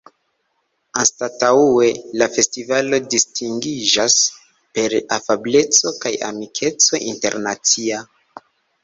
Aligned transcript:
Anstataŭe, 1.01 1.89
la 2.21 2.27
festivalo 2.37 2.99
distingiĝas 3.15 4.15
per 4.79 4.95
afableco 5.19 5.93
kaj 6.07 6.13
amikeco 6.29 7.01
internacia. 7.13 8.01